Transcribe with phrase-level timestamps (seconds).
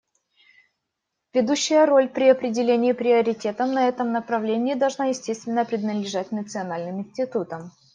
[1.31, 7.69] Ведущая роль при определении приоритетов на этом направлении должна, естественно, принадлежать национальным институтам.